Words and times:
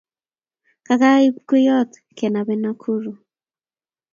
Kakaib 0.85 1.35
kweyot 1.47 1.91
kenab 2.17 2.47
en 2.53 2.59
Nakuru 2.63 3.11